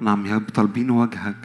نعم 0.00 0.26
يا 0.26 0.34
رب 0.34 0.48
طالبين 0.54 0.90
وجهك. 0.90 1.36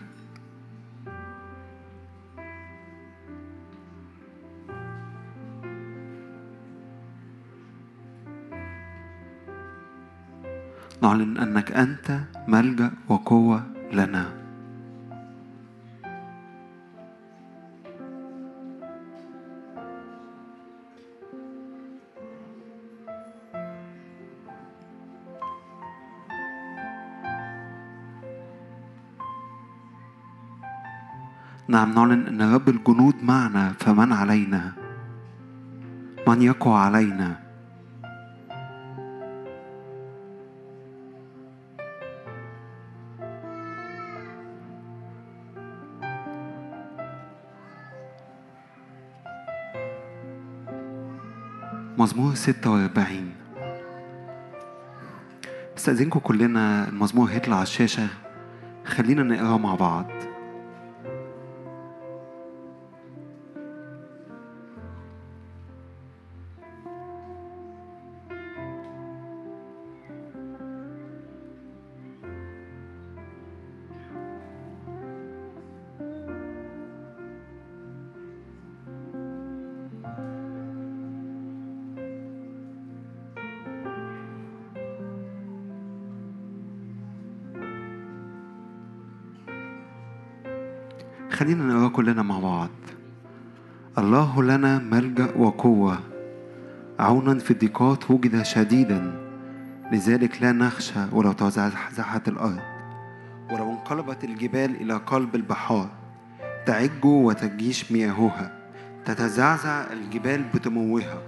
نعلن 11.01 11.37
أنك 11.37 11.71
أنت 11.71 12.19
ملجأ 12.47 12.91
وقوة 13.09 13.63
لنا. 13.93 14.40
نعم 31.81 31.93
نعلن 31.93 32.27
أن 32.27 32.53
رب 32.53 32.69
الجنود 32.69 33.15
معنا 33.23 33.73
فمن 33.79 34.13
علينا؟ 34.13 34.71
من 36.27 36.41
يقوى 36.41 36.73
علينا؟ 36.77 37.39
مزمور 51.97 52.35
46 52.35 53.31
استأذنكم 55.77 56.19
كلنا 56.19 56.89
المزمور 56.89 57.29
هيطلع 57.29 57.55
على 57.55 57.63
الشاشة. 57.63 58.07
خلينا 58.85 59.23
نقراه 59.23 59.57
مع 59.57 59.75
بعض. 59.75 60.30
كلنا 92.01 92.21
مع 92.21 92.39
بعض. 92.39 92.69
الله 93.97 94.43
لنا 94.43 94.77
ملجأ 94.77 95.37
وقوة. 95.37 95.99
عونا 96.99 97.39
في 97.39 97.51
الضيقات 97.51 98.11
وجد 98.11 98.41
شديدا. 98.41 99.13
لذلك 99.91 100.41
لا 100.41 100.51
نخشى 100.51 100.99
ولو 101.11 101.31
تزحزحت 101.31 102.27
الأرض. 102.27 102.59
ولو 103.51 103.71
انقلبت 103.71 104.23
الجبال 104.23 104.81
إلى 104.81 104.93
قلب 104.93 105.35
البحار 105.35 105.89
تعج 106.65 107.05
وتجيش 107.05 107.91
مياهها 107.91 108.51
تتزعزع 109.05 109.83
الجبال 109.93 110.43
بتموها 110.53 111.21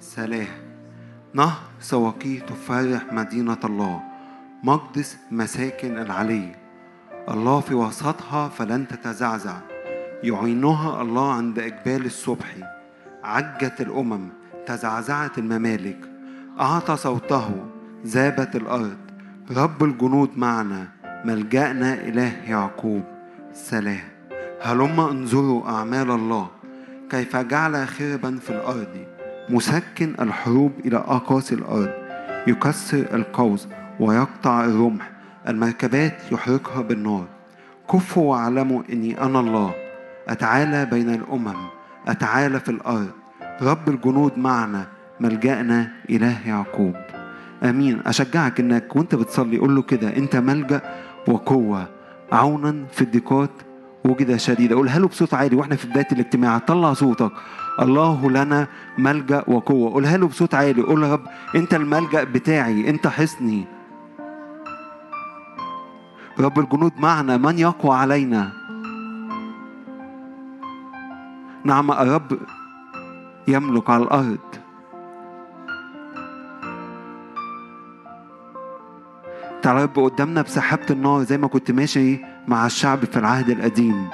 سلاه 0.00 0.46
نهر 1.34 1.58
سواقيه 1.80 2.40
تفرح 2.40 3.12
مدينة 3.12 3.58
الله. 3.64 4.00
مقدس 4.64 5.16
مساكن 5.30 5.98
العلي. 5.98 6.52
الله 7.28 7.60
في 7.60 7.74
وسطها 7.74 8.48
فلن 8.48 8.88
تتزعزع. 8.88 9.69
يعينها 10.22 11.02
الله 11.02 11.32
عند 11.32 11.58
إقبال 11.58 12.06
الصبح. 12.06 12.56
عجت 13.24 13.80
الأمم 13.80 14.28
تزعزعت 14.66 15.38
الممالك. 15.38 15.98
أعطى 16.60 16.96
صوته 16.96 17.50
ذابت 18.06 18.56
الأرض. 18.56 18.96
رب 19.56 19.84
الجنود 19.84 20.30
معنا 20.36 20.88
ملجأنا 21.24 21.94
إله 21.94 22.32
يعقوب. 22.48 23.02
سلام. 23.54 24.00
هلم 24.62 25.00
انظروا 25.00 25.68
أعمال 25.68 26.10
الله. 26.10 26.48
كيف 27.10 27.36
جعل 27.36 27.88
خربا 27.88 28.36
في 28.36 28.50
الأرض. 28.50 29.04
مسكن 29.48 30.14
الحروب 30.20 30.72
إلى 30.84 30.96
أقاصي 30.96 31.54
الأرض. 31.54 31.90
يكسر 32.46 33.06
القوس 33.14 33.68
ويقطع 34.00 34.64
الرمح. 34.64 35.10
المركبات 35.48 36.18
يحرقها 36.32 36.82
بالنار. 36.82 37.26
كفوا 37.92 38.30
واعلموا 38.30 38.82
إني 38.92 39.22
أنا 39.22 39.40
الله. 39.40 39.79
أتعالى 40.28 40.86
بين 40.86 41.14
الأمم 41.14 41.56
أتعالى 42.08 42.60
في 42.60 42.68
الأرض. 42.68 43.10
رب 43.62 43.88
الجنود 43.88 44.38
معنا 44.38 44.86
ملجأنا 45.20 45.88
إله 46.10 46.48
يعقوب. 46.48 46.94
آمين. 47.62 48.00
أشجعك 48.06 48.60
إنك 48.60 48.96
وأنت 48.96 49.14
بتصلي 49.14 49.58
قول 49.58 49.76
له 49.76 49.82
كده 49.82 50.16
أنت 50.16 50.36
ملجأ 50.36 50.80
وقوة. 51.28 51.86
عونا 52.32 52.84
في 52.92 53.02
الضيقات 53.02 53.50
وجد 54.04 54.36
شديدة. 54.36 54.76
قولها 54.76 54.98
له 54.98 55.08
بصوت 55.08 55.34
عالي 55.34 55.56
وإحنا 55.56 55.76
في 55.76 55.88
بداية 55.88 56.08
الاجتماع. 56.12 56.58
طلع 56.58 56.92
صوتك. 56.92 57.32
الله 57.80 58.30
لنا 58.30 58.66
ملجأ 58.98 59.44
وقوة. 59.46 59.92
قولها 59.92 60.16
له 60.16 60.28
بصوت 60.28 60.54
عالي. 60.54 60.82
قول 60.82 61.02
رب 61.02 61.26
أنت 61.56 61.74
الملجأ 61.74 62.24
بتاعي 62.24 62.90
أنت 62.90 63.06
حصني. 63.06 63.64
رب 66.40 66.58
الجنود 66.58 66.92
معنا 66.98 67.36
من 67.36 67.58
يقوى 67.58 67.96
علينا؟ 67.96 68.59
نعم 71.64 71.90
الرب 71.90 72.38
يملك 73.48 73.90
على 73.90 74.02
الأرض. 74.02 74.38
تعالى 79.62 79.82
رب 79.82 79.98
قدامنا 79.98 80.42
بسحابة 80.42 80.86
النار 80.90 81.22
زي 81.22 81.38
ما 81.38 81.48
كنت 81.48 81.70
ماشي 81.70 82.20
مع 82.48 82.66
الشعب 82.66 83.04
في 83.04 83.16
العهد 83.16 83.50
القديم. 83.50 84.08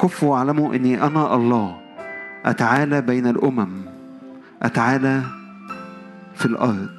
كفوا 0.00 0.32
واعلموا 0.32 0.74
إني 0.74 1.02
أنا 1.02 1.34
الله. 1.34 1.80
أتعالى 2.44 3.00
بين 3.00 3.26
الأمم. 3.26 3.87
أتعالى 4.62 5.22
في 6.34 6.46
الأرض. 6.46 6.90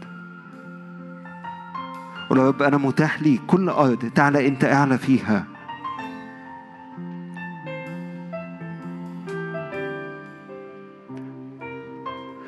ولو 2.31 2.47
رب 2.47 2.61
أنا 2.61 2.77
متاح 2.77 3.21
لي 3.21 3.39
كل 3.47 3.69
أرض. 3.69 4.11
تعالى 4.15 4.47
أنت 4.47 4.63
أعلى 4.63 4.97
فيها. 4.97 5.45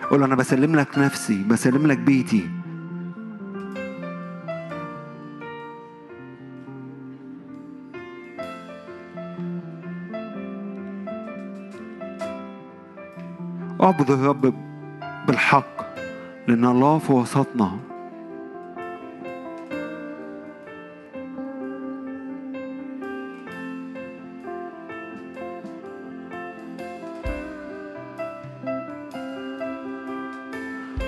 قول 0.10 0.24
أنا 0.24 0.36
بسلم 0.36 0.76
لك 0.76 0.98
نفسي 0.98 1.44
بسلم 1.44 1.88
لك 1.88 1.98
بيتي. 1.98 2.50
أعبد 13.82 14.12
الرب 14.12 14.71
بالحق 15.28 15.86
لأن 16.48 16.66
الله 16.66 16.98
في 16.98 17.14
وسطنا. 17.14 17.72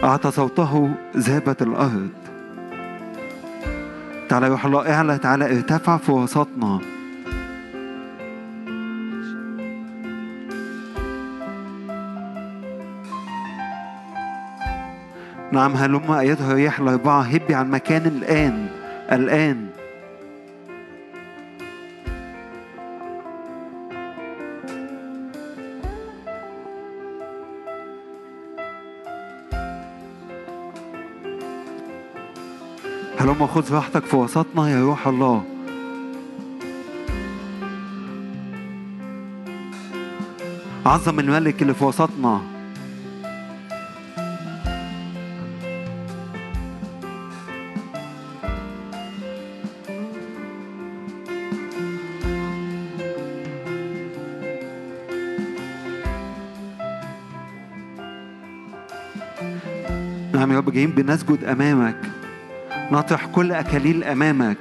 أعطى 0.04 0.31
صوته 0.31 0.92
ذابت 1.18 1.62
الأرض 1.62 2.10
تعالى 4.30 4.48
روح 4.48 4.65
الله 4.65 4.94
أعلى 4.94 5.18
تعالى 5.18 5.45
ارتفع 5.45 5.98
في 5.98 6.12
وسطنا. 6.12 6.93
نعم 15.53 15.73
هلم 15.73 16.11
أيتها 16.11 16.51
الرياح 16.51 16.79
الأربعة 16.79 17.21
هبي 17.21 17.55
عن 17.55 17.71
مكان 17.71 18.05
الآن 18.05 18.67
الآن. 19.11 19.67
هلم 33.19 33.47
خذ 33.47 33.73
راحتك 33.73 34.05
في 34.05 34.15
وسطنا 34.15 34.69
يا 34.69 34.81
روح 34.81 35.07
الله. 35.07 35.44
عظم 40.85 41.19
الملك 41.19 41.61
اللي 41.61 41.73
في 41.73 41.83
وسطنا. 41.83 42.52
بنسجد 60.95 61.44
أمامك. 61.44 61.95
نطرح 62.92 63.25
كل 63.25 63.51
أكاليل 63.51 64.04
أمامك. 64.04 64.57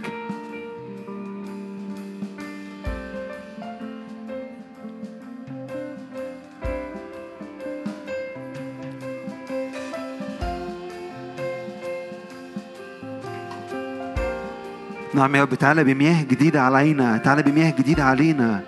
نعم 15.14 15.36
يا 15.36 15.42
رب 15.42 15.54
تعالى 15.54 15.84
بمياه 15.84 16.22
جديدة 16.22 16.62
علينا 16.62 17.16
تعالى 17.16 17.42
بمياه 17.42 17.70
جديدة 17.70 18.04
علينا. 18.04 18.60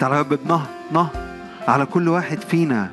تعالى 0.00 0.14
يا 0.14 0.20
رب 0.20 0.28
بنهر 0.28 0.66
نهر. 0.92 1.29
على 1.70 1.86
كل 1.86 2.08
واحد 2.08 2.40
فينا. 2.40 2.90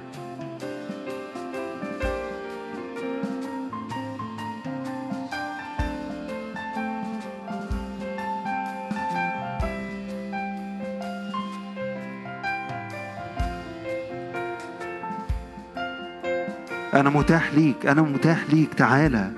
أنا 16.94 17.10
متاح 17.10 17.54
ليك 17.54 17.86
أنا 17.86 18.02
متاح 18.02 18.40
ليك 18.50 18.74
تعالى. 18.74 19.32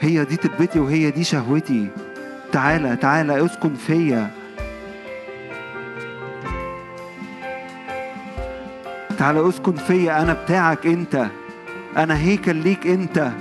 هي 0.00 0.24
دي 0.24 0.36
تربتي 0.36 0.80
وهي 0.80 1.10
دي 1.10 1.24
شهوتي. 1.24 1.88
تعالى 2.52 2.96
تعالى 2.96 3.44
اسكن 3.44 3.74
فيا. 3.74 4.39
تعالى 9.20 9.48
اسكن 9.48 9.72
فيا 9.72 10.22
أنا 10.22 10.32
بتاعك 10.32 10.86
أنت. 10.86 11.26
أنا 11.96 12.18
هيكل 12.18 12.56
ليك 12.56 12.86
أنت. 12.86 13.32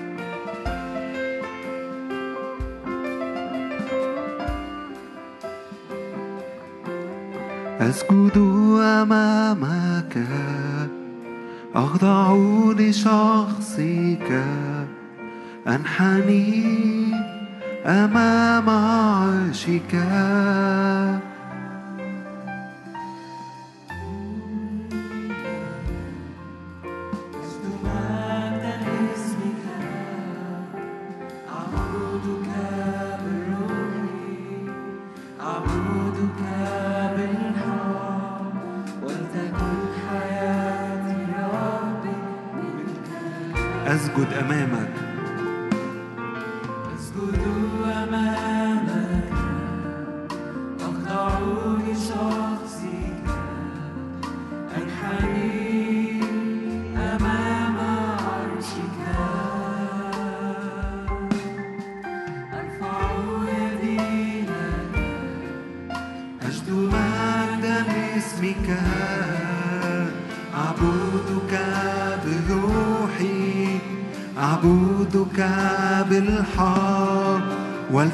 أسجد 7.80 8.38
أمامك. 8.82 10.28
أخضع 11.76 12.36
لشخصك. 12.80 14.44
أنحني 15.68 17.14
أمام 17.86 18.70
عرشك. 18.70 19.96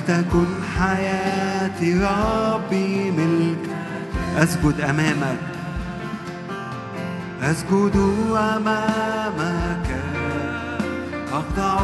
ولتكن 0.10 0.46
حياتي 0.80 2.00
ربي 2.00 3.12
ملك. 3.12 3.70
أسجد 4.38 4.82
أمامك. 4.82 5.38
أسجد 7.42 7.96
أمامك. 8.38 9.90
أخضع 11.34 11.80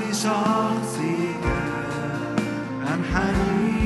لشخصك. 0.00 1.44
أنحني 2.94 3.84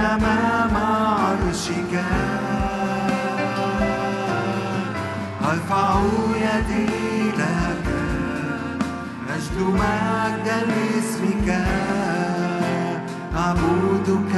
أمام 0.00 0.76
عرشك. 0.76 2.04
أرفع 5.44 6.00
يدي 6.36 7.30
لك. 7.38 7.86
أجد 9.30 9.58
مجدا 9.60 10.58
لاسمك 10.66 11.31
أعبدك 13.42 14.34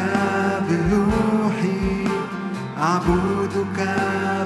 بروحي 0.68 2.08
أعبدك 2.78 3.78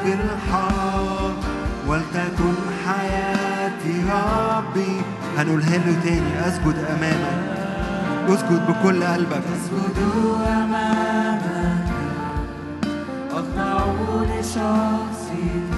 بالحق 0.04 1.38
ولتكن 1.86 2.54
حياتي 2.86 3.94
ربي. 4.10 5.02
هنقولها 5.38 5.76
له 5.76 5.96
تاني 6.04 6.48
أسجد 6.48 6.78
أمامك. 6.94 7.38
أسجد 8.28 8.66
بكل 8.68 9.04
قلبك. 9.04 9.42
أسجد 9.56 9.98
أمامك. 10.46 11.86
أخضع 13.30 13.78
لشخصك 14.30 15.70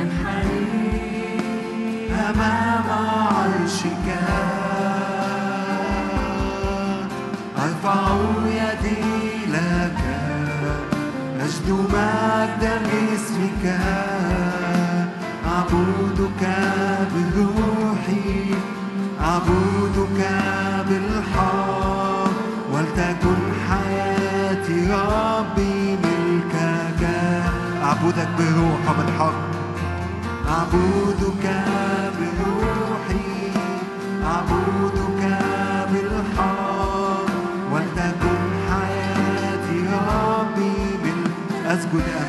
أنحني 0.00 1.40
أمام 2.30 2.88
عرشك. 3.30 4.08
يدي 8.46 9.46
لك 9.52 10.02
أجد 11.40 11.68
مجدا 11.70 12.74
لاسمك 12.78 13.64
أعبدك 15.46 16.42
بروحي 17.14 18.54
أعبدك 19.20 20.20
بالحق 20.88 22.30
ولتكن 22.72 23.40
حياتي 23.68 24.78
ربي 24.92 25.96
ملكك. 26.04 27.02
أعبدك 27.82 28.28
بروح 28.38 28.80
وبالحق 28.90 29.34
أعبدك 30.48 31.44
بروحي 32.18 33.52
أعبدك 34.24 35.22
بالحق 35.92 36.87
بال... 41.68 41.78
أسجد 41.78 42.02
أمامك 42.16 42.27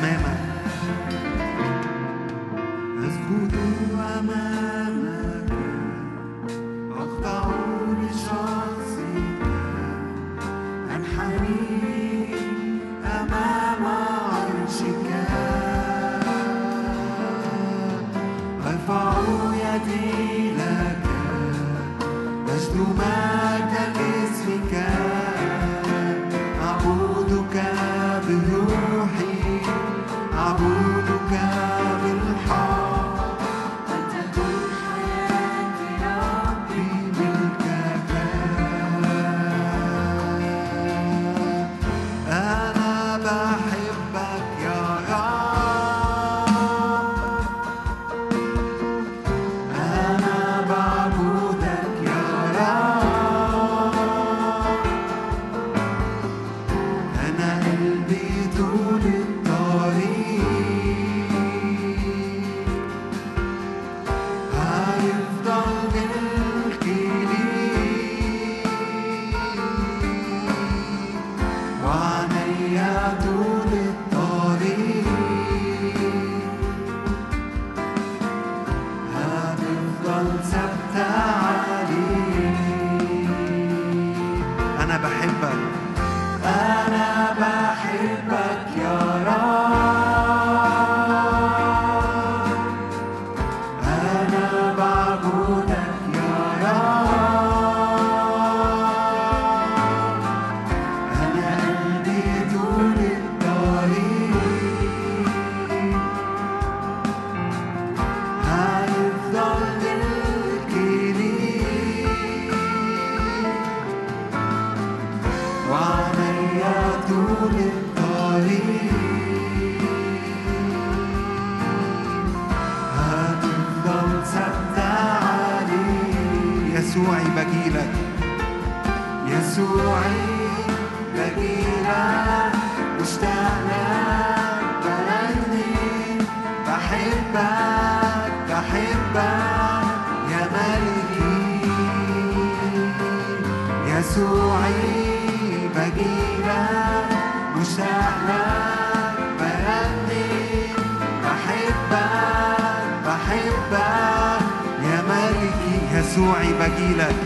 يسوعي 156.10 156.52
بجيلك 156.52 157.16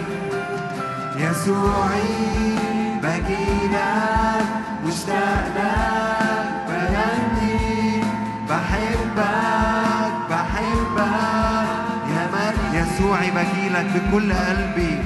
يسوعي 1.17 2.57
بجيلك 3.03 4.47
مشتاق 4.87 5.45
لك 5.57 6.47
بغني 6.69 8.03
بحبك 8.49 10.13
بحبك. 10.31 11.69
يا 12.11 12.29
مريم 12.33 12.73
يسوعي 12.75 13.31
بجيلك 13.31 13.87
بكل 13.95 14.33
قلبي. 14.33 15.04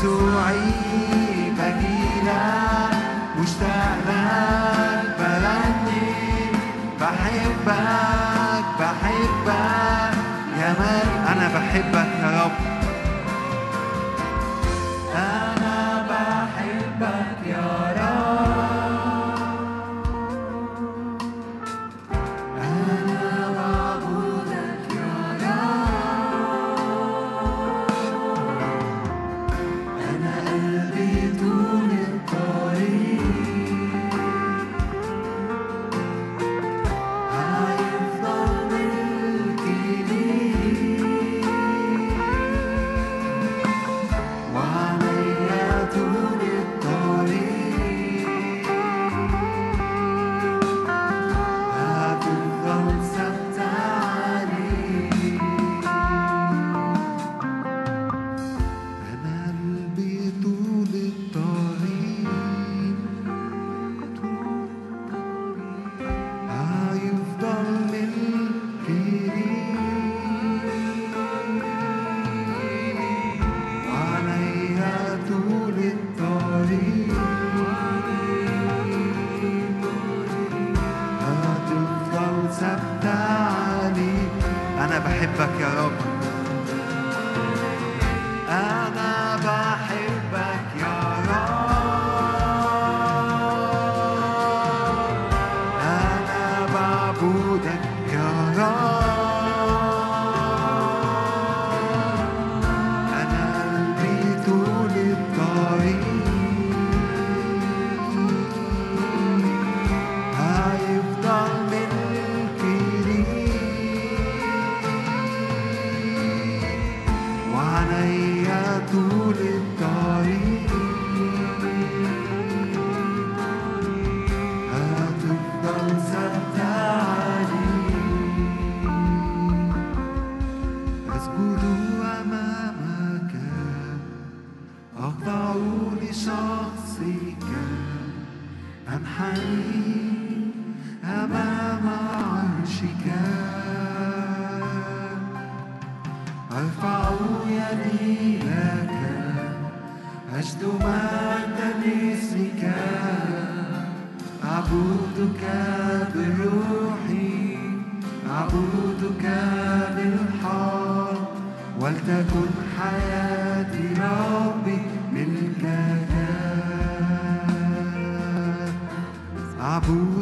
يسوعي 0.00 0.72
مجيدا 1.58 2.42
مشتاق 3.38 4.06
بغني 5.18 6.12
بحبك 7.00 8.64
بحبك 8.80 10.14
يا 10.60 10.74
مال 10.78 11.08
أنا 11.28 11.48
بحبك 11.54 12.08
يا 12.22 12.42
رب. 12.44 12.89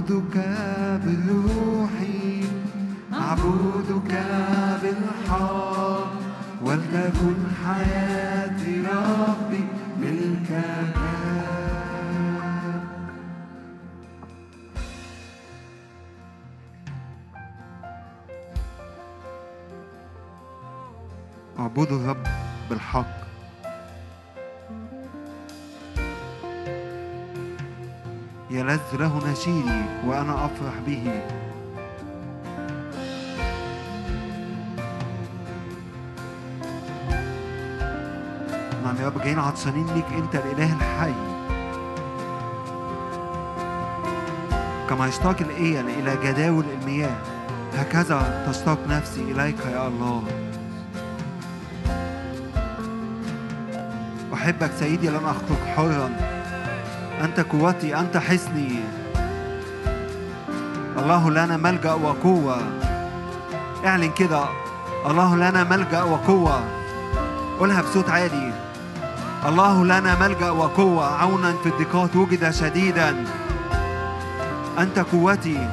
أعبدك 0.09 0.37
بروحي 1.05 2.45
أعبدك 3.13 4.13
بالحق 4.83 6.13
ولتكن 6.63 7.37
حياتي 7.65 8.81
ربي 8.81 9.65
ملكك 10.01 10.97
اعبدوا 21.59 21.99
الرب 21.99 22.27
بالحق. 22.71 23.18
مسيري 29.39 29.85
وأنا 30.07 30.45
أفرح 30.45 30.75
به. 30.87 31.23
نعم 38.85 38.97
يا 39.01 39.07
رب 39.07 39.23
جايين 39.23 39.39
عطشانين 39.39 39.87
ليك 39.95 40.05
أنت 40.19 40.35
الإله 40.35 40.77
الحي. 40.77 41.15
كما 44.91 45.07
يشتاق 45.07 45.37
الإيل 45.41 45.89
إلى 45.89 46.17
جداول 46.25 46.65
المياه 46.81 47.17
هكذا 47.75 48.47
تشتاق 48.51 48.79
نفسي 48.89 49.23
إليك 49.23 49.67
يا 49.67 49.89
الله. 49.89 50.23
أحبك 54.35 54.71
سيدي 54.79 55.09
لن 55.09 55.25
أخرج 55.25 55.59
حرا. 55.77 56.11
أنت 57.25 57.41
قوتي 57.41 58.01
أنت 58.01 58.17
حسني 58.17 58.98
الله 60.99 61.31
لنا 61.31 61.57
ملجأ 61.57 61.93
وقوة. 61.93 62.59
اعلن 63.87 64.13
كده. 64.13 64.45
الله 65.07 65.37
لنا 65.37 65.65
ملجأ 65.65 66.03
وقوة. 66.03 66.61
قولها 67.59 67.83
بصوت 67.83 68.11
عالي. 68.11 68.53
الله 69.47 69.85
لنا 69.85 70.19
ملجأ 70.21 70.51
وقوة. 70.51 71.07
عونا 71.23 71.55
في 71.63 71.69
الضيقات 71.69 72.17
وجد 72.17 72.51
شديدا. 72.51 73.25
أنت 74.79 74.99
قوتي. 74.99 75.69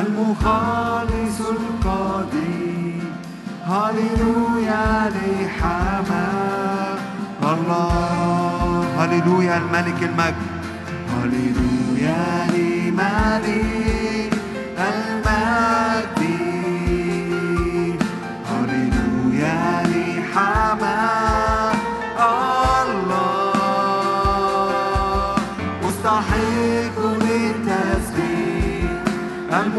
المخلص 0.00 1.38
القدير 1.40 3.02
هللويا 3.66 5.10
لحمد 5.10 6.98
الله 7.42 8.84
هللويا 8.98 9.56
الملك 9.56 10.02
المجد. 10.02 10.34
هللويا 11.12 12.46
لملك 12.54 14.32
المجد 14.78 15.21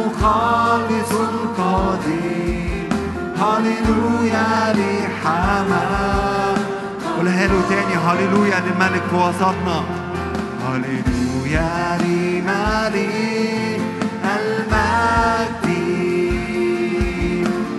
المخلص 0.03 1.11
القدير 1.11 2.89
هللويا 3.37 4.73
لحمد 4.73 6.57
قولها 7.17 7.47
له 7.47 7.61
تاني 7.69 7.95
هللويا 7.95 8.59
للملك 8.59 9.03
في 9.09 9.15
وسطنا. 9.15 9.83
هللويا 10.67 11.97
لملك 12.01 13.81
المجد. 14.35 15.67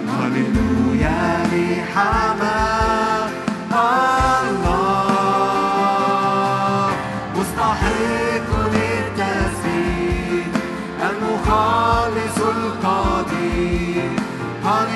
هللويا 0.09 1.23
لحمد 1.53 2.45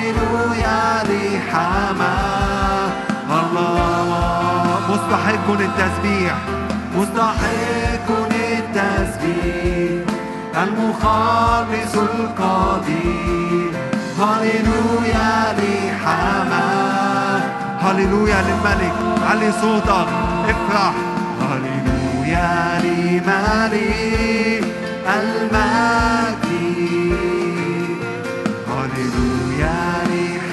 هللويا 0.09 1.03
لحمد 1.03 2.91
الله 3.29 4.79
مستحق 4.89 5.47
للتسبيح 5.51 6.35
مستحق 6.95 8.07
للتسبيح 8.31 10.03
المخلص 10.63 11.95
القدير 11.95 13.71
هللويا 14.19 15.31
لحمد 15.57 17.43
هللويا 17.81 18.41
للملك. 18.41 18.93
علي 19.29 19.51
صوتك 19.61 20.07
افرح. 20.49 20.93
هللويا 21.41 22.81
لملك 22.83 24.63
المجد. 25.07 26.48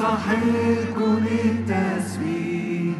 مستحق 0.00 0.98
للتسبيح 0.98 2.94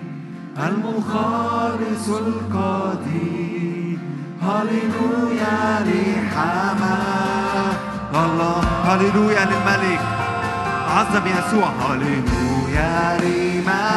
المخلص 0.59 2.09
القدير. 2.09 3.99
هللويا 4.43 5.81
لحمد 5.81 7.75
الله. 8.15 8.61
هللويا 8.85 9.45
للملك. 9.45 10.01
عظم 10.91 11.27
يسوع 11.27 11.69
هللويا 11.69 13.19
لملك 13.23 13.90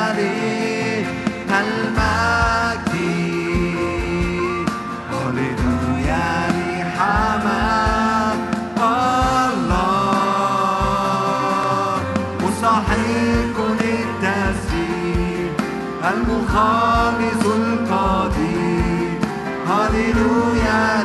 المخلص 16.53 17.45
القدير 17.45 19.19
هللويا 19.67 21.03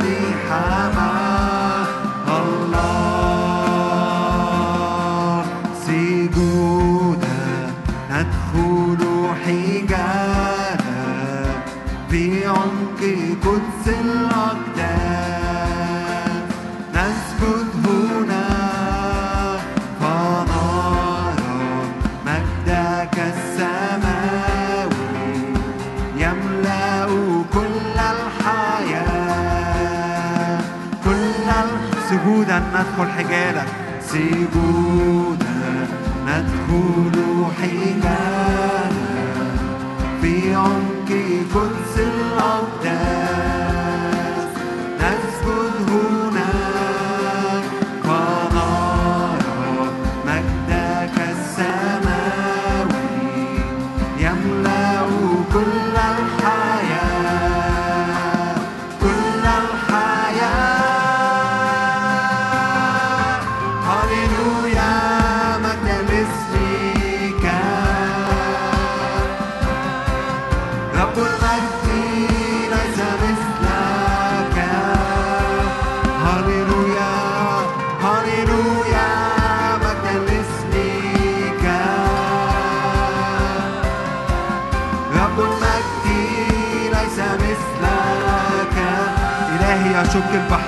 الله 2.38 2.98
حجالا 9.46 10.78
في 12.10 12.46
عمق 12.46 13.00
قدس 13.44 13.88
الأقدام 13.88 14.27
ندخل 32.78 33.10
حجالك. 33.10 33.66
سجودا 34.02 35.88
ندخل 36.26 37.44
حجالك 37.60 38.90
في 40.22 40.54
عمق 40.54 41.08
قدس 41.54 41.77
que 90.26 90.36
el 90.36 90.42
pajar 90.48 90.67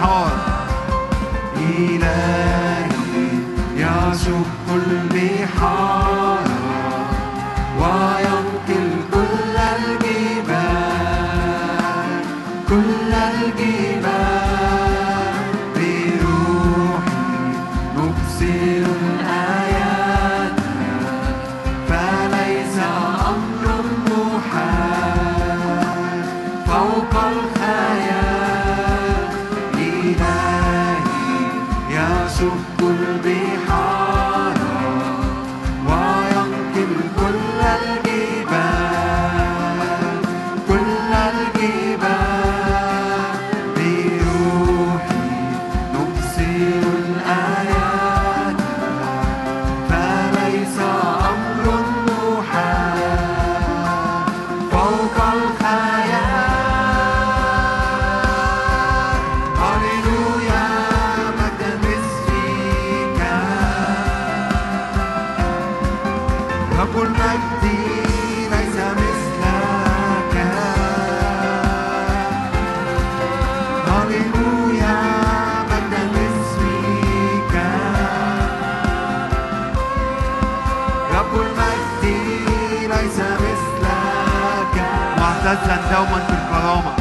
ليس 83.00 83.16
مثلك. 83.16 84.74
معتزا 85.18 85.76
دوما 85.90 86.24
في 86.26 86.32
الكرامة. 86.32 86.99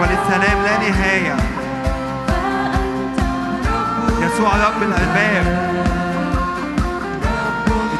وللسلام 0.00 0.62
لا 0.62 0.78
نهاية. 0.78 1.36
يسوع 4.20 4.50
رب 4.66 4.82
الألباب. 4.82 5.46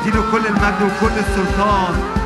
اديله 0.01 0.23
كل 0.33 0.47
المجد 0.47 0.83
وكل 0.83 1.19
السلطان. 1.19 2.18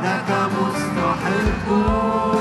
وحدك 0.00 0.30
مستحق. 0.56 2.39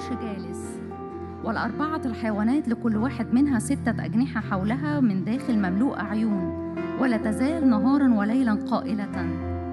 عرش 0.00 0.18
جالس 0.22 0.78
والأربعة 1.44 2.00
الحيوانات 2.04 2.68
لكل 2.68 2.96
واحد 2.96 3.34
منها 3.34 3.58
ستة 3.58 4.04
أجنحة 4.04 4.40
حولها 4.40 5.00
من 5.00 5.24
داخل 5.24 5.58
مملوءة 5.58 6.02
عيون 6.02 6.74
ولا 7.00 7.16
تزال 7.16 7.70
نهارا 7.70 8.14
وليلا 8.14 8.58
قائلة 8.70 9.28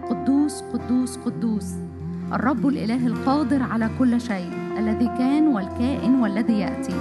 قدوس 0.09 0.61
قدوس 0.61 1.17
قدوس 1.17 1.73
الرب 2.33 2.67
الإله 2.67 3.07
القادر 3.07 3.63
على 3.63 3.89
كل 3.99 4.21
شيء 4.21 4.49
الذي 4.77 5.05
كان 5.05 5.47
والكائن 5.47 6.19
والذي 6.19 6.59
يأتي. 6.59 6.95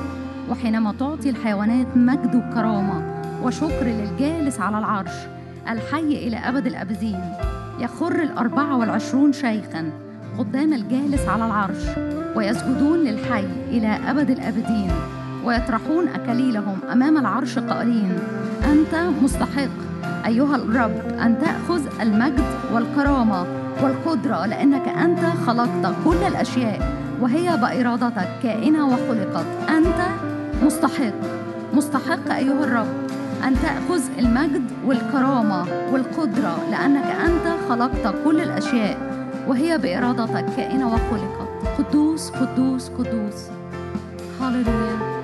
وحينما 0.50 0.92
تعطي 0.92 1.30
الحيوانات 1.30 1.96
مجد 1.96 2.34
وكرامة 2.34 3.22
وشكر 3.42 3.84
للجالس 3.86 4.60
على 4.60 4.78
العرش 4.78 5.14
الحي 5.68 6.26
إلى 6.26 6.36
أبد 6.36 6.66
الأبدين 6.66 7.20
يخر 7.80 8.22
الأربعة 8.22 8.76
والعشرون 8.76 9.32
شيخا 9.32 9.90
قدام 10.38 10.72
الجالس 10.72 11.28
على 11.28 11.46
العرش. 11.46 12.15
ويسجدون 12.36 12.98
للحي 12.98 13.44
إلى 13.70 13.98
أبد 14.08 14.30
الآبدين 14.30 14.90
ويطرحون 15.44 16.08
أكاليلهم 16.08 16.78
أمام 16.92 17.18
العرش 17.18 17.58
قائلين 17.58 18.18
أنت 18.72 18.94
مستحق. 19.22 19.68
أيها 20.26 20.56
الرب 20.56 21.18
أن 21.22 21.38
تأخذ 21.38 22.00
المجد 22.00 22.44
والكرامة 22.72 23.46
والقدرة 23.82 24.46
لأنك 24.46 24.88
أنت 24.88 25.20
خلقت 25.46 25.94
كل 26.04 26.16
الأشياء 26.16 26.92
وهي 27.20 27.56
بإرادتك 27.56 28.28
كائنة 28.42 28.86
وخلقت. 28.86 29.46
أنت 29.68 30.06
مستحق. 30.64 31.14
مستحق 31.74 32.34
أيها 32.34 32.64
الرب 32.64 32.86
أن 33.44 33.54
تأخذ 33.54 34.02
المجد 34.18 34.62
والكرامة 34.86 35.64
والقدرة 35.92 36.58
لأنك 36.70 37.04
أنت 37.04 37.56
خلقت 37.68 38.14
كل 38.24 38.40
الأشياء 38.40 38.98
وهي 39.48 39.78
بإرادتك 39.78 40.46
كائنة 40.56 40.86
وخلقت 40.86 41.45
قدوس 41.78 42.30
قدوس 42.30 42.88
قدوس. 42.88 43.40
هللويا 44.40 45.15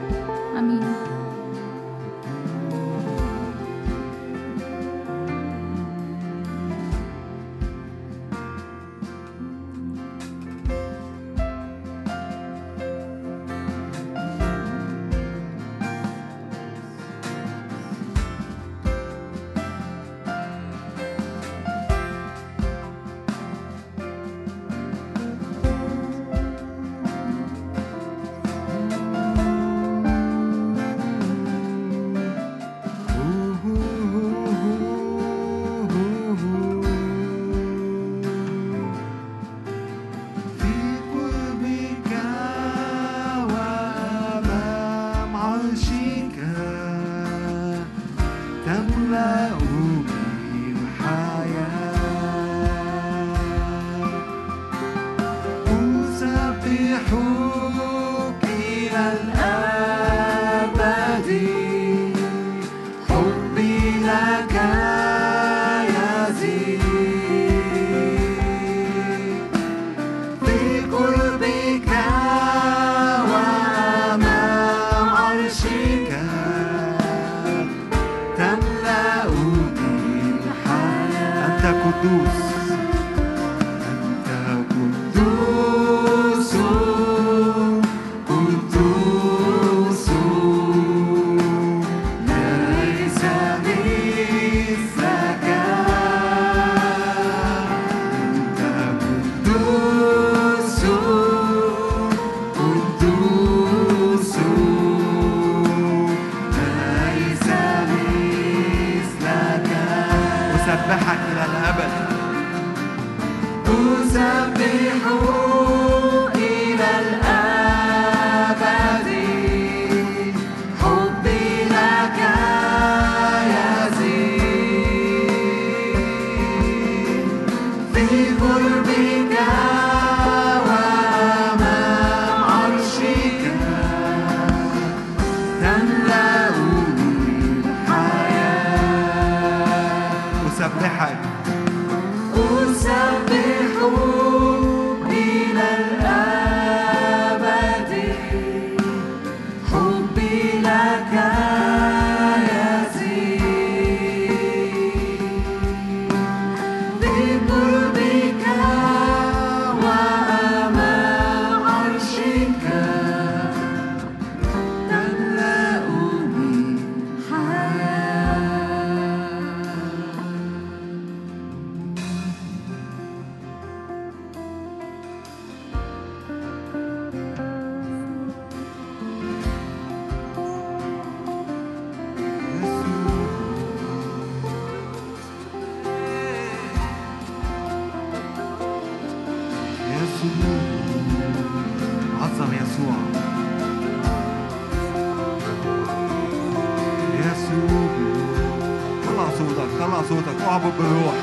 صوتك 199.49 199.70
طلع 199.78 200.03
صوتك 200.09 200.43
اعبد 200.49 200.72
بالروح 200.78 201.14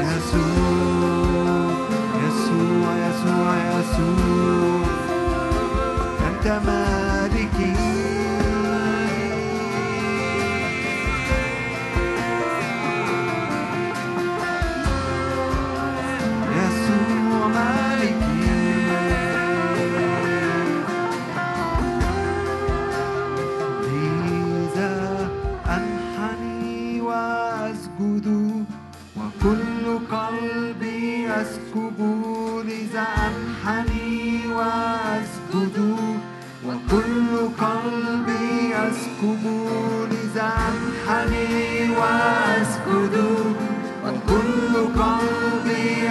يسوع 0.00 1.70
يسوع 2.26 2.90
يسوع 3.06 3.56
يسوع. 3.56 4.86
أنت 6.28 6.46
مالكي 6.66 6.95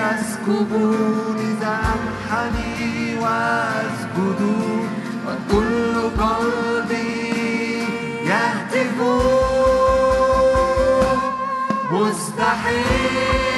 أسكب 0.05 0.71
لذا 1.39 1.79
أنحني 1.95 3.17
وأسجد 3.17 4.41
وكل 5.27 5.95
قلبي 6.23 7.15
يهتف. 8.25 8.97
مستحيل. 11.91 13.54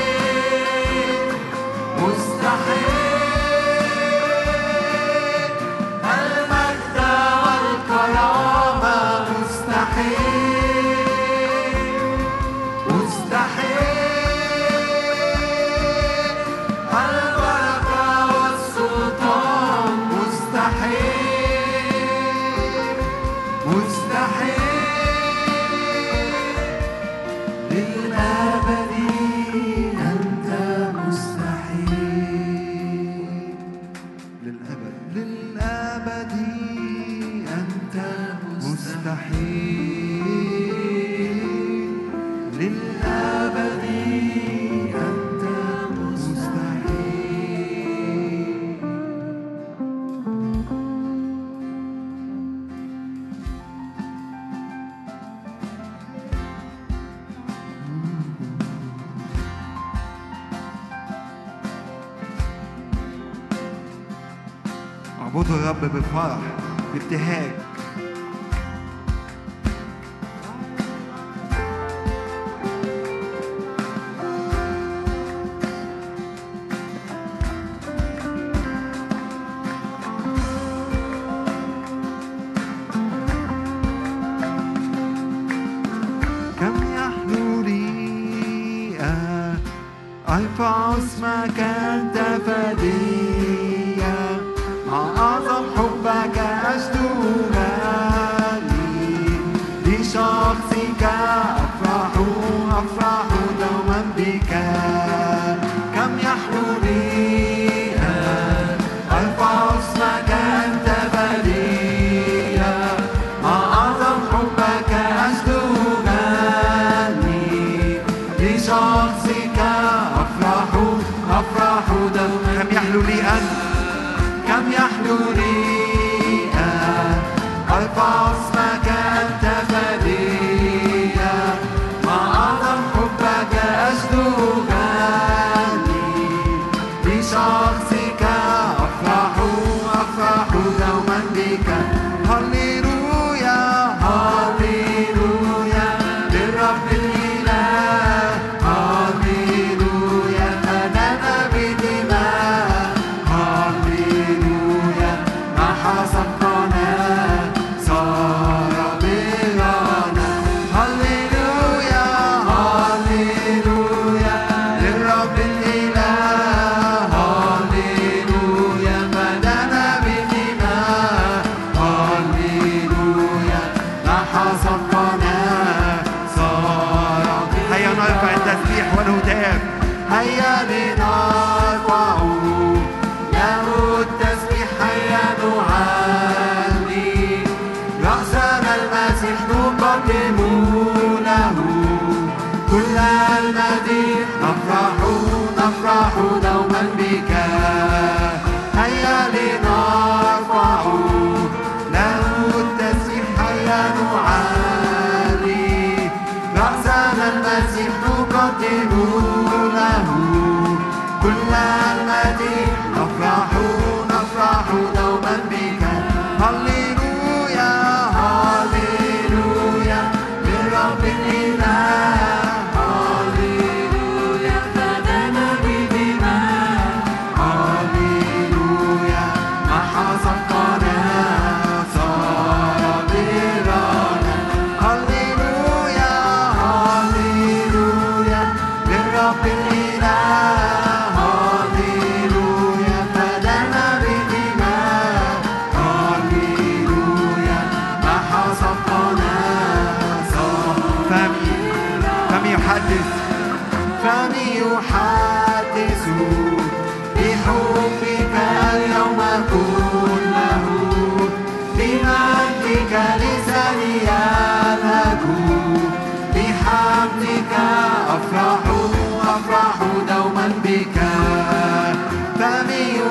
اعبدوا 65.48 65.72
الرب 65.72 65.98
بفرح 65.98 66.38
بابتهاج 66.94 67.52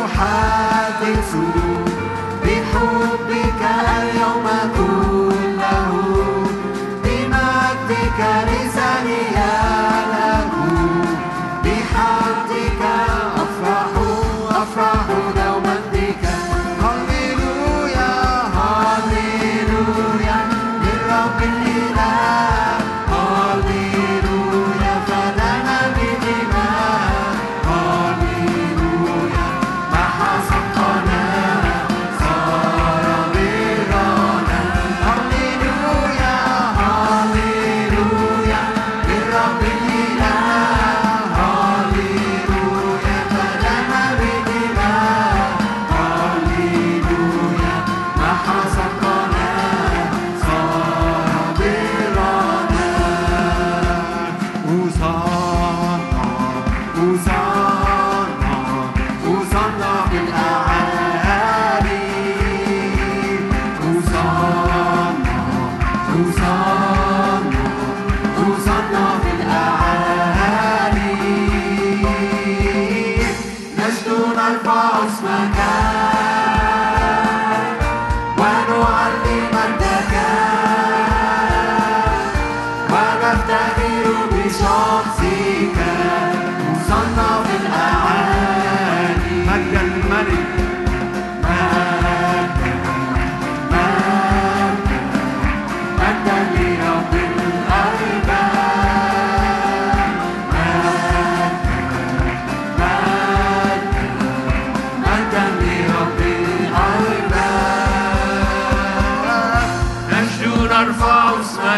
فمي 0.07 1.86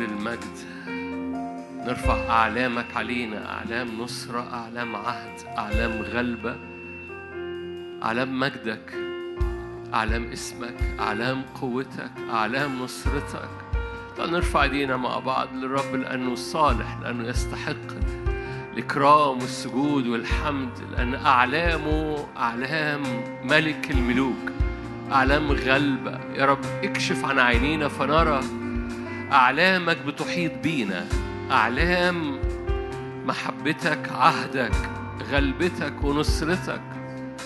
كل 0.00 0.06
المجد. 0.06 0.56
نرفع 1.86 2.28
أعلامك 2.28 2.96
علينا 2.96 3.52
أعلام 3.52 4.00
نصرة 4.00 4.48
أعلام 4.52 4.96
عهد 4.96 5.58
أعلام 5.58 6.02
غلبة. 6.02 6.56
أعلام 8.02 8.40
مجدك 8.40 8.94
أعلام 9.94 10.24
اسمك 10.24 10.74
أعلام 11.00 11.42
قوتك 11.60 12.10
أعلام 12.30 12.82
نصرتك. 12.82 13.48
نرفع 14.18 14.62
إيدينا 14.62 14.96
مع 14.96 15.18
بعض 15.18 15.48
للرب 15.54 15.94
لأنه 15.94 16.34
صالح 16.34 16.98
لأنه 17.02 17.28
يستحق 17.28 17.86
الإكرام 18.72 19.38
والسجود 19.38 20.06
والحمد 20.06 20.72
لأن 20.92 21.14
أعلامه 21.14 22.26
أعلام 22.36 23.02
ملك 23.44 23.90
الملوك 23.90 24.52
أعلام 25.12 25.52
غلبة. 25.52 26.20
يا 26.34 26.44
رب 26.44 26.64
اكشف 26.84 27.24
عن 27.24 27.38
عينينا 27.38 27.88
فنرى 27.88 28.40
أعلامك 29.32 29.96
بتحيط 30.06 30.52
بينا. 30.62 31.06
أعلام 31.50 32.38
محبتك 33.26 33.98
عهدك 34.12 34.72
غلبتك 35.32 36.04
ونصرتك 36.04 36.80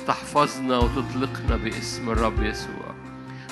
تحفظنا 0.06 0.78
وتطلقنا 0.78 1.56
باسم 1.56 2.10
الرب 2.10 2.42
يسوع. 2.42 2.94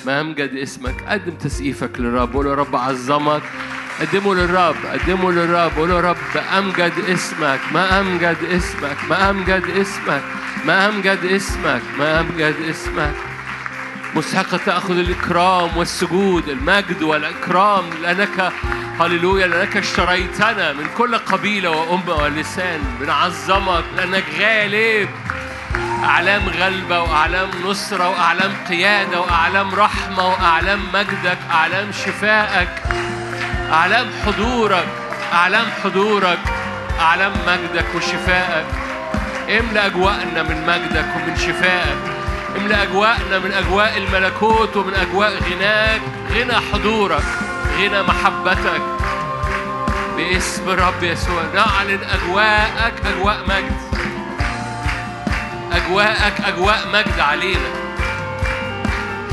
ما 0.05 0.21
أمجد 0.21 0.53
اسمك 0.53 1.03
قدم 1.07 1.31
تسقيفك 1.31 1.99
للرب 1.99 2.33
قول 2.33 2.47
يا 2.47 2.53
رب 2.53 2.75
عظمك. 2.75 3.43
قدمه 3.99 4.35
للرب 4.35 4.75
قدمه 4.85 5.31
للرب 5.31 5.71
قول 5.77 5.89
يا 5.89 6.01
رب 6.01 6.17
أمجد 6.57 6.93
اسمك. 7.09 7.59
ما 7.73 7.99
أمجد 7.99 8.37
اسمك 8.43 8.97
ما 9.09 9.29
أمجد 9.29 9.63
اسمك 9.69 10.23
ما 10.65 10.89
أمجد 10.89 11.25
اسمك 11.25 11.81
ما 11.99 12.19
أمجد 12.19 12.55
اسمك. 12.69 13.15
مستحق 14.15 14.57
تأخذ 14.65 14.97
الإكرام 14.97 15.77
والسجود 15.77 16.49
المجد 16.49 17.01
والإكرام. 17.01 17.89
لأنك 18.01 18.51
هللويا 18.99 19.47
لأنك 19.47 19.77
اشتريتنا 19.77 20.73
من 20.73 20.87
كل 20.97 21.17
قبيلة 21.17 21.69
وأمة 21.69 22.13
ولسان 22.13 22.81
بنعظمك 22.99 23.83
لأنك 23.95 24.23
غالب. 24.39 25.09
أعلام 26.03 26.49
غلبة 26.49 27.01
وأعلام 27.01 27.49
نصرة 27.65 28.09
وأعلام 28.09 28.51
قيادة 28.69 29.21
وأعلام 29.21 29.75
رحمة 29.75 30.27
وأعلام 30.27 30.79
مجدك 30.93 31.37
أعلام 31.51 31.91
شفائك 31.91 32.69
أعلام 33.71 34.07
حضورك 34.25 34.87
أعلام 35.33 35.65
حضورك 35.83 36.39
أعلام 36.99 37.33
مجدك 37.47 37.85
وشفائك. 37.95 38.65
املأ 39.49 39.85
أجواءنا 39.85 40.43
من 40.43 40.63
مجدك 40.67 41.05
ومن 41.15 41.35
شفائك. 41.35 42.22
املأ 42.57 42.83
أجواءنا 42.83 43.39
من 43.39 43.51
أجواء 43.51 43.97
الملكوت 43.97 44.77
ومن 44.77 44.93
أجواء 44.93 45.33
غناك 45.51 46.01
غنى 46.31 46.53
حضورك 46.73 47.23
غنى 47.77 48.03
محبتك. 48.03 48.81
باسم 50.17 50.69
الرب 50.69 51.03
يسوع. 51.03 51.41
نعلن 51.55 51.99
أجواءك 52.03 52.93
أجواء 53.05 53.37
مجد. 53.47 53.77
أجواءك 55.71 56.33
أجواء 56.45 56.79
مجد 56.93 57.19
علينا. 57.19 57.69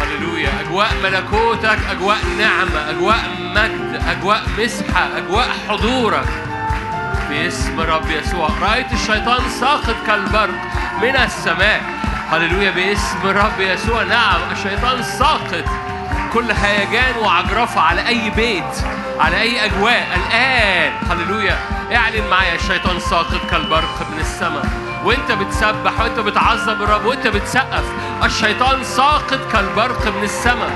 هللويا. 0.01 0.51
أجواء 0.61 0.91
ملكوتك 1.03 1.79
أجواء 1.91 2.18
نعمة 2.39 2.91
أجواء 2.91 3.31
مجد 3.55 4.03
أجواء 4.09 4.43
مسحة 4.59 5.09
أجواء 5.16 5.49
حضورك. 5.68 6.29
باسم 7.31 7.81
الرب 7.81 8.11
يسوع. 8.11 8.51
رأيت 8.62 8.93
الشيطان 8.93 9.49
ساقط 9.61 9.97
كالبرق 10.07 10.61
من 11.03 11.16
السماء. 11.16 12.00
هللويا 12.33 12.70
باسم 12.70 13.18
الرب 13.24 13.61
يسوع. 13.61 14.03
نعم 14.03 14.41
الشيطان 14.53 15.03
ساقط 15.03 15.64
كل 16.33 16.51
هيجان 16.51 17.16
وعجرفة 17.22 17.81
على 17.81 18.09
أي 18.09 18.31
بيت 18.31 18.85
على 19.20 19.41
أي 19.41 19.64
أجواء. 19.64 20.07
الآن 20.16 20.93
هللويا 21.11 21.59
اعلن 21.95 22.31
معايا 22.31 22.55
الشيطان 22.55 23.01
ساقط 23.01 23.41
كالبرق 23.51 24.07
من 24.12 24.20
السماء. 24.20 24.66
وانت 25.05 25.33
بتسبح 25.33 26.01
وانت 26.01 26.18
بتعظم 26.18 26.83
الرب 26.83 27.05
وانت 27.05 27.26
بتسقف. 27.26 27.85
الشيطان 28.24 28.85
ساقط 28.85 29.53
كالبرق 29.53 30.07
من 30.16 30.22
السماء. 30.22 30.70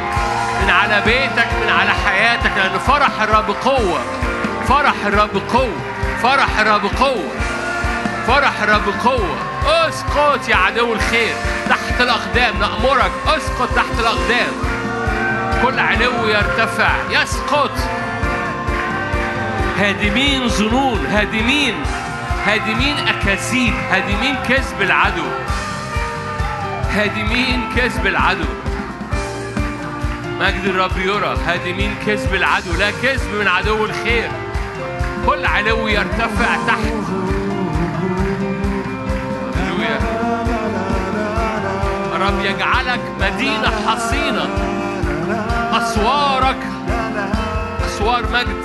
من 0.62 0.70
على 0.70 1.00
بيتك 1.00 1.48
من 1.62 1.72
على 1.72 1.90
حياتك 2.06 2.52
لأن 2.56 2.78
فرح 2.78 3.22
الرب 3.22 3.50
قوة. 3.50 4.00
فرح 4.68 4.94
الرب 5.06 5.42
قوة. 5.52 5.80
فرح 6.22 6.58
الرب 6.58 6.84
قوة. 7.00 7.32
فرح 8.26 8.62
الرب 8.62 8.94
قوة. 9.04 9.53
اسقط 9.66 10.48
يا 10.48 10.56
عدو 10.56 10.92
الخير 10.92 11.34
تحت 11.68 12.00
الأقدام 12.00 12.58
نأمرك 12.60 13.12
اسقط 13.26 13.68
تحت 13.76 13.98
الأقدام. 13.98 14.52
كل 15.62 15.78
علو 15.78 16.28
يرتفع 16.28 16.90
يسقط. 17.10 17.70
هادمين 19.78 20.48
ظنون 20.48 21.06
هادمين 21.06 21.74
هادمين 22.46 22.96
أكاذيب 23.08 23.74
هادمين 23.90 24.36
كذب 24.48 24.82
العدو. 24.82 25.26
هادمين 26.90 27.68
كذب 27.76 28.06
العدو. 28.06 28.48
مجد 30.40 30.64
الرب 30.64 30.98
يرى 30.98 31.36
هادمين 31.46 31.94
كذب 32.06 32.34
العدو 32.34 32.72
لا 32.78 32.90
كذب 32.90 33.34
من 33.40 33.48
عدو 33.48 33.84
الخير. 33.84 34.30
كل 35.26 35.46
علو 35.46 35.88
يرتفع 35.88 36.56
تحت 36.66 36.92
الرب 42.24 42.44
يجعلك 42.44 43.00
مدينة 43.20 43.70
حصينة. 43.86 44.48
أسوارك 45.72 46.56
أسوار 47.86 48.22
مجد. 48.32 48.64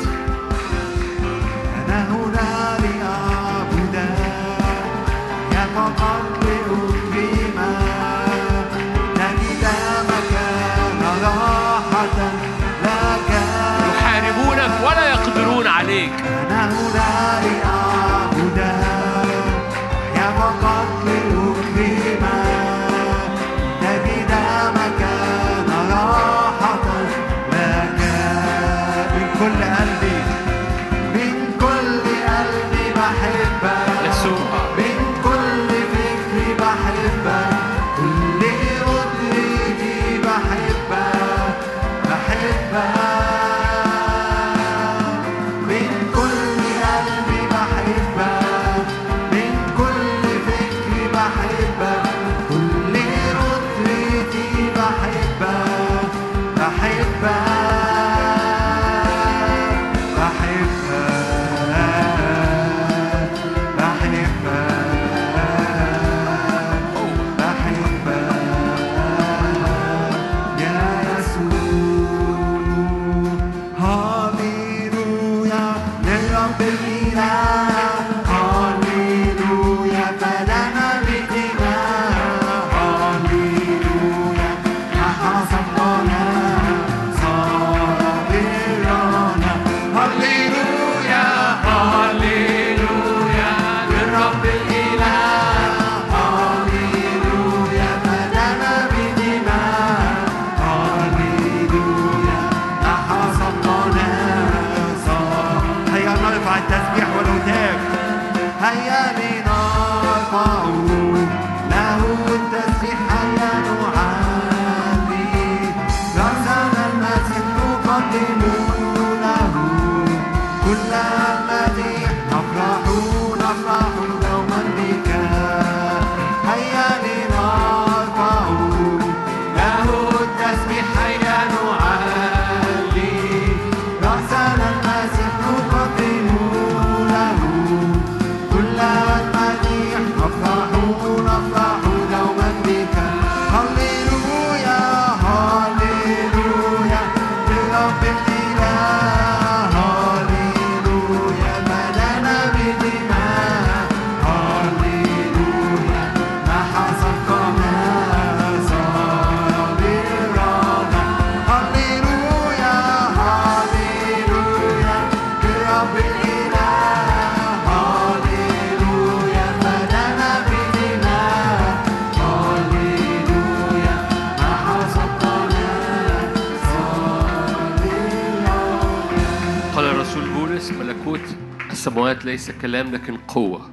السماوات 181.99 182.25
ليس 182.25 182.51
كلام 182.51 182.91
لكن 182.91 183.17
قوة. 183.17 183.71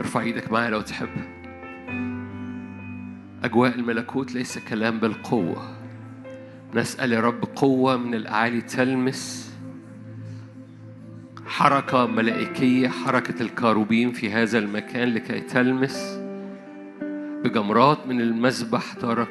ارفع 0.00 0.20
إيدك 0.20 0.52
معايا 0.52 0.70
لو 0.70 0.80
تحب. 0.80 1.08
أجواء 3.44 3.74
الملكوت 3.74 4.34
ليس 4.34 4.58
كلام 4.58 4.98
بل 4.98 5.14
قوة. 5.14 5.76
نسأل 6.74 7.12
يا 7.12 7.20
رب 7.20 7.44
قوة 7.56 7.96
من 7.96 8.14
الأعالي 8.14 8.60
تلمس 8.60 9.52
حركة 11.46 12.06
ملائكية 12.06 12.88
حركة 12.88 13.42
الكاروبين 13.42 14.12
في 14.12 14.30
هذا 14.30 14.58
المكان 14.58 15.08
لكي 15.08 15.40
تلمس 15.40 16.20
بجمرات 17.44 18.06
من 18.06 18.20
المذبح 18.20 18.92
ترى. 18.92 19.26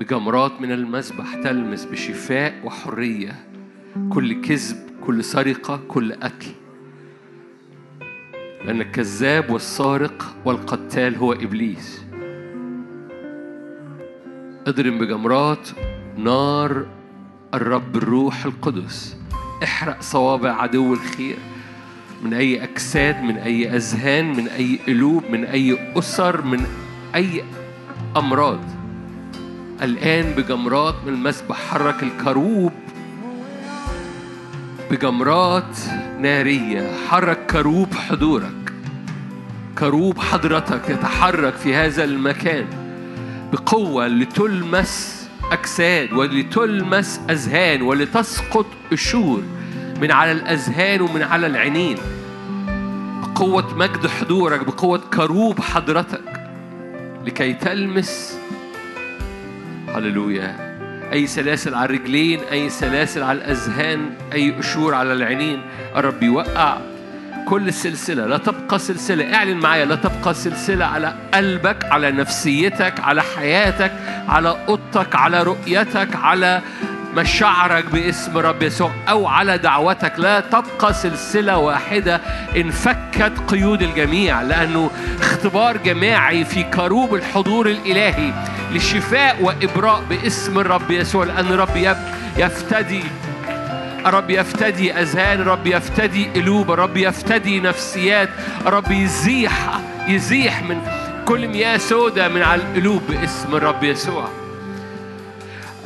بجمرات 0.00 0.60
من 0.60 0.72
المذبح 0.72 1.34
تلمس 1.34 1.84
بشفاء 1.84 2.54
وحرية. 2.64 3.44
كل 4.10 4.40
كذب 4.40 4.91
كل 5.06 5.24
سرقة 5.24 5.80
كل 5.88 6.12
قتل. 6.12 6.52
لأن 8.64 8.80
الكذاب 8.80 9.50
والسارق 9.50 10.36
والقتال 10.44 11.16
هو 11.16 11.32
إبليس. 11.32 12.04
اضرب 14.66 14.98
بجمرات 14.98 15.68
نار 16.16 16.86
الرب 17.54 17.96
الروح 17.96 18.44
القدس. 18.44 19.16
احرق 19.62 20.02
صوابع 20.02 20.62
عدو 20.62 20.94
الخير. 20.94 21.36
من 22.22 22.34
أي 22.34 22.64
أجساد 22.64 23.22
من 23.22 23.36
أي 23.36 23.76
أذهان 23.76 24.36
من 24.36 24.48
أي 24.48 24.78
قلوب 24.86 25.24
من 25.30 25.44
أي 25.44 25.92
أسر 25.98 26.42
من 26.42 26.66
أي 27.14 27.44
أمراض. 28.16 28.60
الآن 29.82 30.32
بجمرات 30.32 30.94
من 31.06 31.12
المذبح 31.12 31.56
حرك 31.56 32.02
الكروب. 32.02 32.72
بجمرات 34.92 35.78
نارية 36.18 36.96
حرك 37.08 37.46
كروب 37.46 37.94
حضورك. 37.94 38.72
كروب 39.78 40.18
حضرتك 40.18 40.90
يتحرك 40.90 41.54
في 41.54 41.74
هذا 41.74 42.04
المكان 42.04 42.66
بقوة 43.52 44.06
لتلمس 44.06 45.26
أجساد 45.52 46.12
ولتلمس 46.12 47.20
أذهان 47.30 47.82
ولتسقط 47.82 48.66
قشور 48.92 49.42
من 50.00 50.12
على 50.12 50.32
الأذهان 50.32 51.00
ومن 51.00 51.22
على 51.22 51.46
العينين. 51.46 51.96
بقوة 53.22 53.74
مجد 53.74 54.06
حضورك 54.06 54.64
بقوة 54.66 55.00
كروب 55.14 55.60
حضرتك 55.60 56.50
لكي 57.26 57.52
تلمس. 57.52 58.38
هللويا. 59.88 60.71
أي 61.12 61.26
سلاسل 61.26 61.74
على 61.74 61.84
الرجلين 61.84 62.40
أي 62.52 62.70
سلاسل 62.70 63.22
على 63.22 63.38
الأذهان 63.38 64.10
أي 64.32 64.50
قشور 64.50 64.94
على 64.94 65.12
العينين. 65.12 65.60
الرب 65.96 66.22
يوقع 66.22 66.76
كل 67.48 67.72
سلسلة 67.72 68.26
لا 68.26 68.38
تبقى 68.38 68.78
سلسلة. 68.78 69.34
اعلن 69.34 69.56
معايا. 69.56 69.84
لا 69.84 69.94
تبقى 69.94 70.34
سلسلة 70.34 70.84
على 70.84 71.14
قلبك 71.34 71.84
على 71.84 72.10
نفسيتك 72.10 73.00
على 73.00 73.22
حياتك 73.22 73.92
على 74.28 74.56
أوضتك 74.68 75.16
على 75.16 75.42
رؤيتك 75.42 76.16
على 76.16 76.62
مشاعرك 77.16 77.84
باسم 77.84 78.38
رب 78.38 78.62
يسوع 78.62 78.90
أو 79.08 79.26
على 79.26 79.58
دعوتك. 79.58 80.12
لا 80.18 80.40
تبقى 80.40 80.94
سلسلة 80.94 81.58
واحدة 81.58 82.20
انفكت 82.56 83.32
قيود 83.48 83.82
الجميع 83.82 84.42
لأنه 84.42 84.90
اختبار 85.20 85.76
جماعي 85.76 86.44
في 86.44 86.62
كروب 86.62 87.14
الحضور 87.14 87.66
الإلهي 87.66 88.32
لشفاء 88.72 89.42
وإبراء 89.42 90.02
باسم 90.10 90.58
الرب 90.58 90.90
يسوع 90.90 91.24
لأن 91.24 91.66
يب- 91.76 91.96
يفتدي 92.36 93.02
الرب 94.06 94.30
يفتدي 94.30 94.92
أذهان 94.92 95.40
الرب 95.40 95.66
يفتدي 95.66 96.24
قلوب 96.24 96.70
الرب 96.72 96.96
يفتدي 96.96 97.60
نفسيات 97.60 98.28
الرب 98.66 98.90
يزيح 98.90 99.52
يزيح 100.08 100.62
من 100.62 100.80
كل 101.24 101.48
مياه 101.48 101.76
سوداء 101.76 102.28
من 102.28 102.42
على 102.42 102.62
القلوب 102.62 103.02
باسم 103.08 103.54
الرب 103.56 103.84
يسوع. 103.84 104.28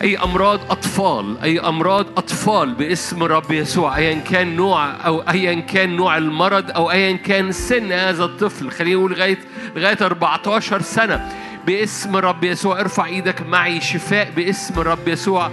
أي 0.01 0.17
أمراض 0.19 0.61
أطفال 0.71 1.37
أي 1.43 1.61
أمراض 1.61 2.07
أطفال 2.19 2.75
باسم 2.75 3.23
الرب 3.23 3.51
يسوع 3.53 3.97
أيا 3.97 4.15
كان 4.15 4.57
نوع 4.57 5.07
أو 5.07 5.21
أيا 5.21 5.61
كان 5.61 5.97
نوع 5.97 6.17
المرض 6.17 6.71
أو 6.71 6.91
أيا 6.91 7.17
كان 7.17 7.53
سن 7.53 7.93
هذا 7.93 8.25
الطفل 8.25 8.71
خلينا 8.71 8.97
نقول 8.97 9.13
لغاية 9.13 9.39
لغاية 9.77 9.99
14 10.03 10.83
سنة 10.83 11.29
باسم 11.67 12.17
الرب 12.17 12.45
يسوع 12.45 12.81
ارفع 12.81 13.07
إيدك 13.07 13.43
معي 13.47 13.81
شفاء 13.81 14.31
باسم 14.37 14.81
الرب 14.81 15.09
يسوع. 15.09 15.51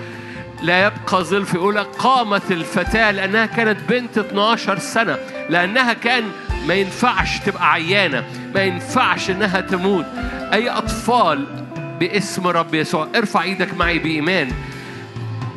لا 0.62 0.86
يبقى 0.86 1.24
ظلف 1.24 1.54
يقول 1.54 1.76
لك 1.76 1.88
قامت 1.88 2.52
الفتاة 2.52 3.12
لأنها 3.12 3.46
كانت 3.46 3.78
بنت 3.90 4.18
12 4.18 4.80
سنة 4.80 5.18
لأنها 5.50 5.94
كان 5.94 6.24
ما 6.68 6.74
ينفعش 6.74 7.40
تبقى 7.40 7.72
عيانة 7.72 8.24
ما 8.56 8.62
ينفعش 8.62 9.30
إنها 9.30 9.62
تموت. 9.62 10.06
أي 10.54 10.70
أطفال 10.70 11.63
باسم 12.00 12.48
رب 12.48 12.76
يسوع. 12.76 13.08
ارفع 13.16 13.44
إيدك 13.44 13.74
معي 13.74 14.00
بإيمان. 14.00 14.52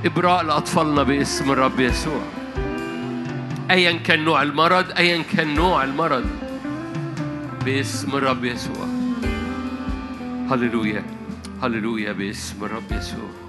إبراء 0.05 0.43
لأطفالنا 0.43 1.03
باسم 1.03 1.53
الرب 1.53 1.81
يسوع. 1.81 2.23
أيا 3.71 3.93
كان 3.93 4.25
نوع 4.25 4.43
المرض 4.43 4.85
أيا 4.99 5.23
كان 5.37 5.55
نوع 5.55 5.85
المرض. 5.85 6.25
باسم 7.65 8.17
الرب 8.17 8.45
يسوع. 8.45 8.87
هللويا. 10.51 11.05
هللويا 11.63 12.13
باسم 12.13 12.65
الرب 12.65 12.93
يسوع. 12.93 13.46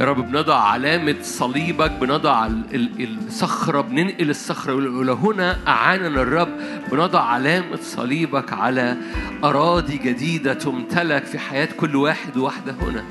يا 0.00 0.04
رب 0.04 0.30
بنضع 0.30 0.54
علامة 0.60 1.16
صليبك 1.22 1.90
بنضع 1.90 2.46
ال- 2.46 2.64
ال- 2.74 3.18
الصخرة 3.26 3.80
بننقل 3.80 4.30
الصخرة 4.30 4.74
ونقول 4.74 5.10
هنا 5.10 5.56
أعاننا 5.68 6.22
الرب. 6.22 6.48
بنضع 6.92 7.20
علامة 7.22 7.76
صليبك 7.82 8.52
على 8.52 8.96
أراضي 9.44 9.96
جديدة 9.98 10.54
تمتلك 10.54 11.24
في 11.24 11.38
حياة 11.38 11.68
كل 11.80 11.96
واحد 11.96 12.36
وواحدة 12.36 12.72
هنا. 12.82 13.04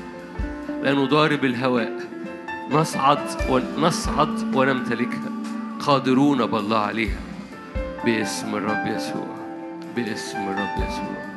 لأنه 0.82 1.06
ضارب 1.06 1.44
الهواء 1.44 1.92
نصعد 2.70 3.18
ونصعد 3.48 4.56
ونمتلكها. 4.56 5.30
قادرون 5.80 6.46
بالله 6.46 6.78
عليها. 6.78 7.18
باسم 8.04 8.54
الرب 8.54 8.86
يسوع 8.86 9.36
باسم 9.96 10.38
الرب 10.38 10.88
يسوع. 10.88 11.29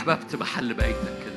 أحببت 0.00 0.36
محل 0.36 0.74
بعيدك 0.74 1.29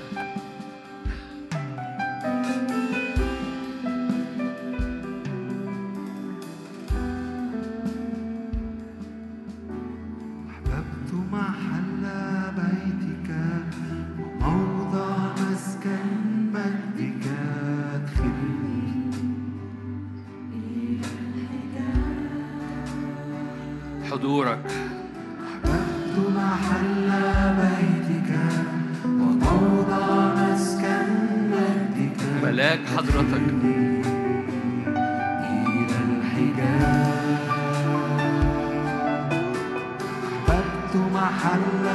محل 41.24 41.86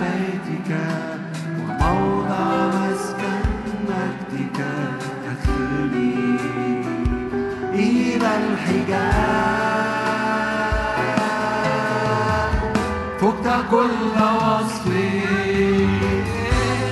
بيتك 0.00 0.70
وموضع 1.60 2.44
مسكن 2.68 3.46
مجدك. 3.88 4.58
أدخلني 5.28 6.16
إلى 7.74 8.30
الحجاب. 8.42 9.68
فقت 13.20 13.46
كل 13.70 14.16
وصف 14.16 14.84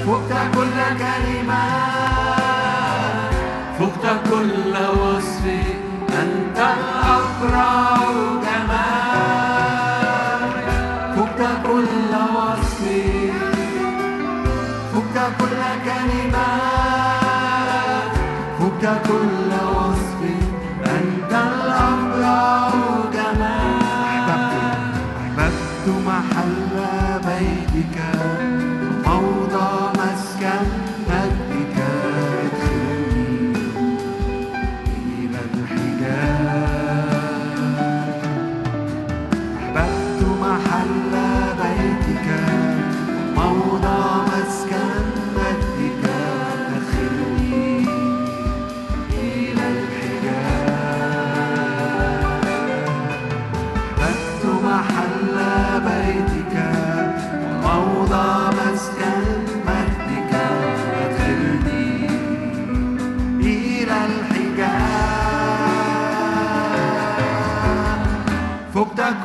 فقت 0.06 0.32
كل 0.54 0.78
كلمة. 0.98 1.45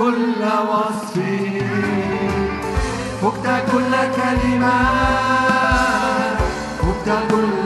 كل 0.02 0.44
وصف. 0.70 1.16
فقت 3.22 3.72
كل 3.72 3.94
كلمة. 4.18 4.80
فقت 6.82 7.10
كل 7.32 7.61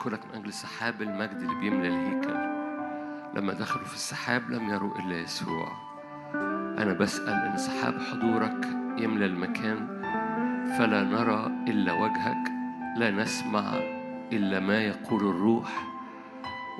أشكرك 0.00 0.20
من 0.26 0.40
أجل 0.40 0.52
سحاب 0.52 1.02
المجد 1.02 1.36
اللي 1.36 1.54
بيملى 1.54 1.88
الهيكل 1.88 2.34
لما 3.34 3.52
دخلوا 3.52 3.84
في 3.84 3.94
السحاب 3.94 4.50
لم 4.50 4.70
يروا 4.70 4.98
إلا 4.98 5.20
يسوع. 5.20 5.72
أنا 6.78 6.92
بسأل 6.92 7.28
إن 7.28 7.56
سحاب 7.58 8.00
حضورك 8.00 8.66
يملى 8.98 9.26
المكان 9.26 10.02
فلا 10.78 11.02
نرى 11.02 11.46
إلا 11.68 11.92
وجهك 11.92 12.52
لا 12.96 13.10
نسمع 13.10 13.74
إلا 14.32 14.60
ما 14.60 14.78
يقول 14.78 15.20
الروح 15.20 15.84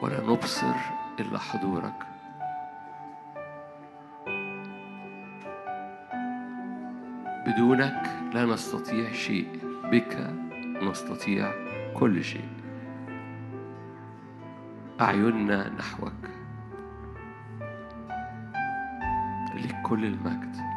ولا 0.02 0.20
نبصر 0.20 0.74
إلا 1.20 1.38
حضورك. 1.38 2.06
بدونك 7.46 8.02
لا 8.34 8.44
نستطيع 8.44 9.12
شيء 9.12 9.60
بك 9.84 10.30
نستطيع 10.82 11.52
كل 11.94 12.24
شيء. 12.24 12.59
أعيننا 15.00 15.68
نحوك 15.68 16.12
ليك 19.54 19.76
كل 19.82 20.04
المجد. 20.04 20.69